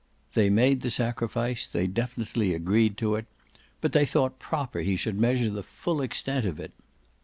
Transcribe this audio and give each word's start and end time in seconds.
They 0.33 0.49
made 0.49 0.81
the 0.81 0.89
sacrifice, 0.89 1.67
they 1.67 1.85
definitely 1.85 2.55
agreed 2.55 2.97
to 2.97 3.13
it, 3.13 3.27
but 3.81 3.91
they 3.93 4.03
thought 4.07 4.39
proper 4.39 4.79
he 4.79 4.95
should 4.95 5.19
measure 5.19 5.51
the 5.51 5.61
full 5.61 6.01
extent 6.01 6.43
of 6.43 6.59
it. 6.59 6.71